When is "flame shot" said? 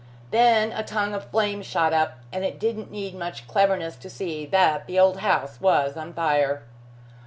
1.29-1.93